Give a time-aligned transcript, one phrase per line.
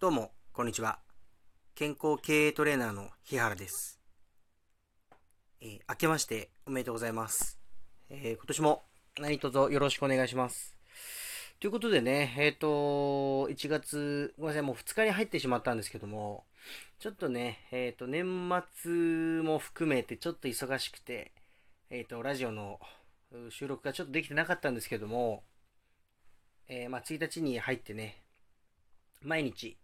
[0.00, 0.98] どうも、こんにちは。
[1.74, 4.00] 健康経営トレーナーの日原です。
[5.60, 7.60] えー、明けましておめでとうございます。
[8.08, 8.84] えー、今年も
[9.18, 10.74] 何卒よろしくお願いします。
[11.60, 12.66] ということでね、えっ、ー、と、
[13.50, 16.46] 1月、ごめんなさい、もう2日に入ってしまったんですけども、
[16.98, 18.24] ちょっとね、えっ、と、年
[18.78, 21.30] 末も含めてちょっと忙しくて、
[21.90, 22.80] えっ、と、ラジオの
[23.50, 25.44] 収録がちょっとできてなかったんですけども、
[26.68, 28.22] えまあ、1日に入ってね、
[29.20, 29.76] 毎日、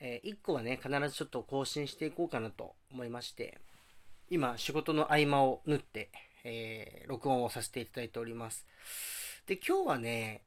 [0.00, 3.60] えー、1個はね、必ずちょっと更新していこうかなと思いまして、
[4.30, 6.10] 今、仕事の合間を縫って、
[6.44, 8.66] えー、録音をさせていただいております。
[9.46, 10.42] で、今日はね、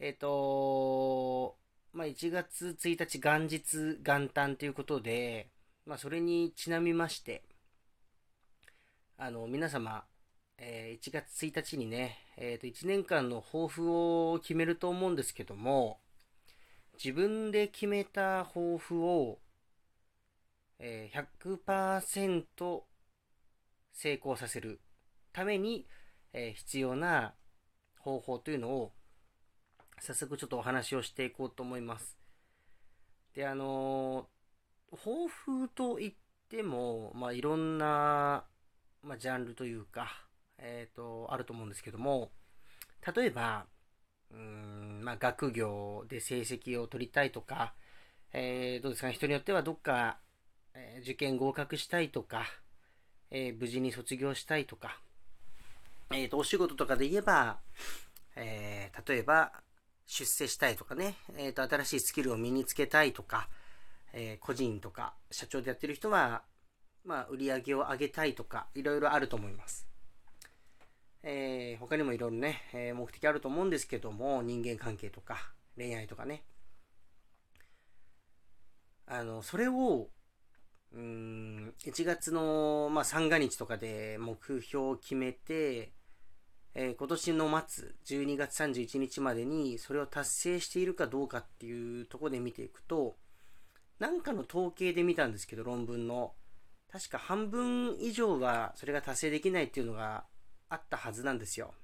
[0.00, 1.56] えっ、ー、と
[1.92, 5.48] まあ、1月1日元日元旦ということで、
[5.86, 7.44] まあ、それにちなみまして、
[9.16, 10.04] あの、皆様、
[10.58, 16.00] えー、1月1日にね、えっ、ー、と、1年間の抱負を決めると思うんですけども、
[17.02, 19.38] 自分で決めた抱負を、
[20.78, 22.82] えー、100%
[23.92, 24.80] 成功させる
[25.32, 25.86] ために、
[26.32, 27.34] えー、必要な
[27.98, 28.92] 方法というのを
[30.00, 32.16] 早速ちょっとお話をしていこうと思います。
[33.34, 36.14] で、あのー、抱負といっ
[36.48, 38.44] ても、まあ、いろんな、
[39.02, 40.08] まあ、ジャンルというか、
[40.58, 42.30] えっ、ー、と、あると思うんですけども、
[43.14, 43.66] 例えば、
[44.32, 47.74] うん、まあ、学業で成績を取りたいとか、
[48.32, 50.18] えー、どうですかね、人によってはどっか、
[50.74, 52.44] えー、受験合格したいとか、
[53.30, 54.98] えー、無事に卒業したいとか、
[56.10, 57.58] えーと、お仕事とかで言えば、
[58.36, 59.52] え、例えば、
[60.06, 63.48] 出世したいとかね、えーと、新しいスキルを身につけたいとか、
[64.12, 66.42] え、個人とか社長でやってる人は、
[67.04, 69.86] まあ、売り上げを上げたいとか、いろいろあると思います。
[71.26, 76.44] えー、他にもいろいろね、えー、目的あると思うんですけども、人間関係とか、恋愛とかね。
[79.06, 80.10] あの、それを、
[80.92, 85.92] うん、1月の、まあ、三が日とかで目標を決めて、
[86.74, 93.16] えー、今年の末、12月31日までにそれを達成しているかどうかっていうとこで見ていくと、
[93.98, 96.34] なんかの統計で見たんですけど、論文の。
[96.92, 100.24] 確か半分以上はそれが達成できないっていうのが
[100.74, 101.74] あったはずなんですよ。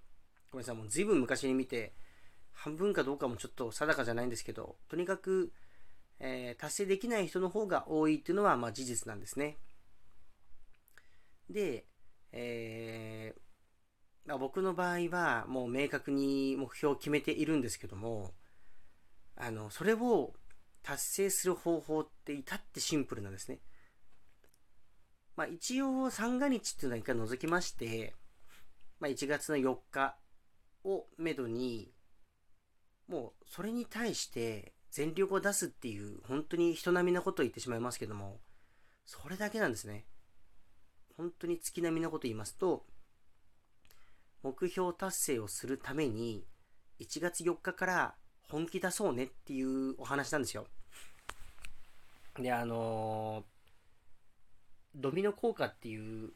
[0.50, 1.94] ごめんなさい、もう随分昔に見て、
[2.52, 5.52] 半分かどうかもちょっと定かじゃないんですけど、とにかく、
[6.18, 9.58] えー、達成できない人の方が多いっていうのは、まあ事実なんですね。
[11.48, 11.86] で、
[12.32, 13.40] えー
[14.26, 18.32] まあ、僕の場合はもう明確に目標を決めているんですけども、
[19.36, 20.34] あの、それを
[20.82, 23.58] 達成する方法って至ってシンプルなんですね。
[25.36, 28.14] まあ一応三が日っていうのは一回除きまして、
[29.00, 30.16] まあ、1月の4日
[30.84, 31.92] をめどに、
[33.08, 38.40] もうそれに対して全力を出すっていう、本当に人並みなことを言ってしまいますけども、
[39.06, 40.04] それだけなんですね。
[41.16, 42.86] 本当に月並みなこと言いますと、
[44.42, 46.46] 目標達成をするために、
[47.00, 48.14] 1月4日から
[48.50, 50.66] 本気出そうねっていうお話なんですよ。
[52.38, 56.32] で、あのー、ドミノ効果っていう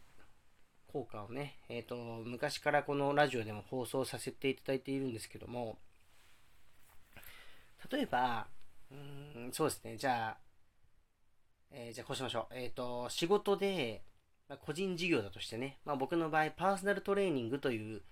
[0.95, 5.77] 効果をね、えっ、ー、と、昔からこのラジオでも放送させていただいているんですけども、
[7.91, 8.47] 例えば、
[8.93, 10.37] うん、そうですね、じゃあ、
[11.73, 12.55] えー、じゃあこうしましょう。
[12.55, 14.05] えっ、ー、と、仕事で、
[14.49, 18.03] まあ、個人事業だとしてね、まあ、僕の場合、パーソナルトレーニングという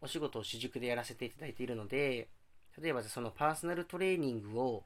[0.00, 2.28] お仕事を主軸でやらせていただいているので、
[2.76, 4.84] 例えばそのパーソナルトレーニングを、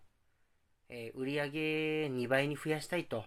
[0.91, 3.25] えー、売上2倍に増やしたいと、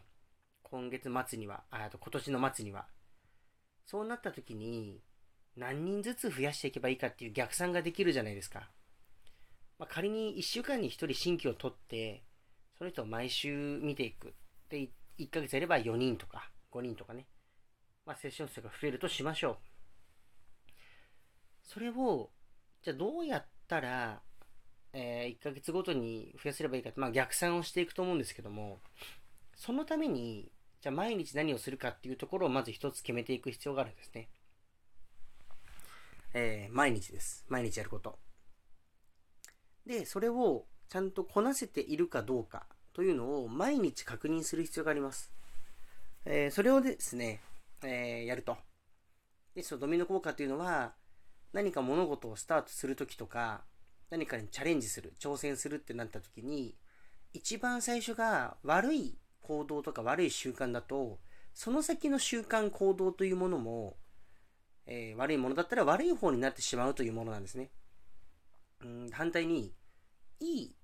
[0.62, 2.86] 今月末には、あと今年の末には
[3.90, 5.02] そうなった時に、
[5.58, 8.70] 何人ずつ増やしていけばいいかっていう逆算ができるじゃないですか。
[9.80, 12.22] まあ、仮に1週間に1人新規を取って、
[12.78, 14.36] その人を毎週見ていく。
[14.70, 17.26] で、1ヶ月やれば4人とか5人とかね。
[18.06, 19.58] まあ、セッション数が増えるとしましょう。
[21.64, 22.30] それを、
[22.84, 24.22] じゃあどうやったら、
[24.94, 28.82] えー、1ヶ月ごとに増やせればいいかって、まあ、逆算をしていくと思うんですけども、
[29.56, 34.30] そのために、じゃあ毎日何をするかっていうところをまず一つ決めていく必要があるんですね。
[36.34, 37.46] えー、毎日です。
[37.50, 38.18] 毎日やること。
[39.86, 45.32] で、それをちゃんとこなせているかどうかというのを毎日確認する必要があります。
[46.26, 47.42] えー、それをですね、
[47.84, 48.58] えー、やると。
[49.56, 50.94] で、そのドミノ効果というのは、
[51.52, 53.64] 何か物事をスタートするときとか、
[54.10, 56.76] 何かにチャレンジする、挑戦するってなったときに、
[57.34, 59.19] 一番最初が悪い
[59.50, 61.18] 行動とか悪い習慣だと、
[61.56, 63.98] その先の習慣行動というものも、
[64.86, 67.72] えー、悪いものだったら悪い方になってしまうというものなんですね。
[68.84, 69.74] うん反対に、
[70.40, 70.76] いい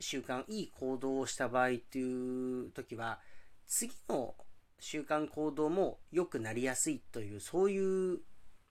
[0.00, 3.20] 習慣、いい行動をした場合っていう時は、
[3.66, 4.34] 次の
[4.80, 8.20] 習慣行動も良くなりやすいという、そういう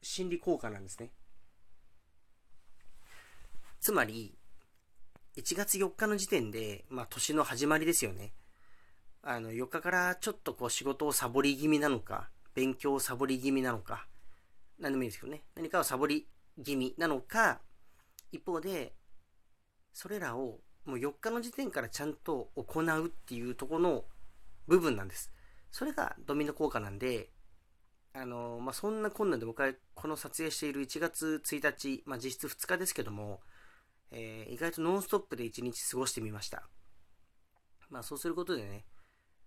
[0.01, 1.11] 心理効果なんですね。
[3.79, 4.35] つまり、
[5.37, 8.33] 1月4日の時点で、まあ年の始まりですよね。
[9.23, 14.05] あの、4日からちょっとこう仕事をサボり気味なのか、勉強をサボり気味なのか、
[14.79, 15.43] 何でもいいですけどね。
[15.55, 16.27] 何かをサボり
[16.61, 17.61] 気味なのか、
[18.33, 18.93] 一方で、
[19.93, 24.03] それらをもう4日の時点からちゃんと行うっていうとこの
[24.67, 25.31] 部分なんです。
[25.71, 27.29] それがドミノ効果なんで、
[28.13, 33.41] あのまあ、そんな困難で僕はこの撮影している1月1日、まあ、実質2日ですけども、
[34.11, 36.67] えー、意外とノンストップで1日過ごしてみました。
[37.89, 38.85] まあそうすることでね、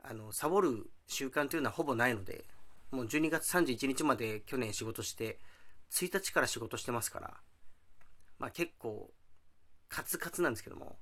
[0.03, 2.45] あの、サボる習慣というのはほぼないので、
[2.91, 5.39] もう12月31日まで去年仕事して、
[5.91, 7.35] 1日から仕事してますから、
[8.39, 9.11] まあ結構、
[9.89, 10.97] カツカツなんですけども、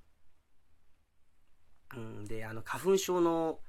[1.96, 3.60] うん、で、あの、花粉症の、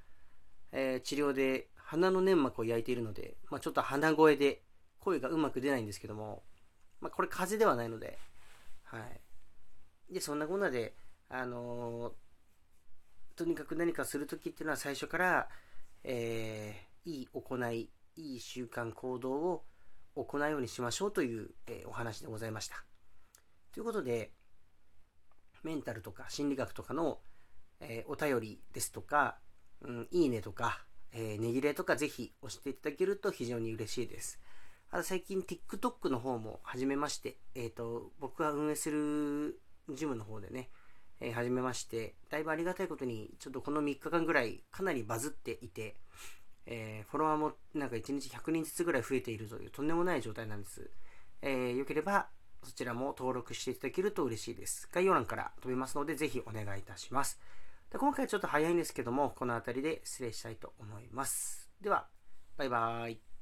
[0.72, 4.63] えー、治療で鼻の粘膜を焼いているので、まあちょっと鼻声で
[5.00, 6.44] 声がうまく出ないんですけども、
[7.00, 8.18] まあこれ風邪ではないので、
[8.83, 9.00] は
[10.10, 10.13] い。
[10.13, 10.95] で、そんなこんなで、
[11.30, 12.13] あのー、
[13.35, 15.49] とにかく何かするときっていうのは最初から、
[16.03, 19.63] えー、いい行い、いい習慣行動を
[20.15, 22.83] 行うようにしましょうという、えー、お話でございました。
[23.73, 24.31] ということで、
[25.63, 27.19] メンタルとか心理学とかの、
[27.81, 29.38] えー、お便りですとか、
[29.81, 34.39] うん、いいねとか、えー、ねぎれとかぜひ押していただけると非常に嬉しいです。
[34.91, 39.59] あと最近 TikTok の方も始めまして、えっ、ー、と、僕が運営する
[39.93, 40.69] ジムの方でね、
[41.25, 45.95] えー、始めまして、だいぶありがたいことに、ちょっとこの3日間ぐらいかなりバズっていて、
[46.68, 50.92] えー、フォロワーもなんか1日100人ずつぐらい増えているというとんでもない状態なんです。
[51.42, 52.27] えー、よければ
[52.63, 54.88] そちらも登録していただけると嬉しいです。
[54.92, 57.39] 概要欄から飛びますので、ぜひお願いいたします。
[57.92, 61.72] で今回ちょっと早いんですけども、この辺りで失礼したいと思います。
[61.81, 62.07] では、
[62.57, 63.34] バイバーイ。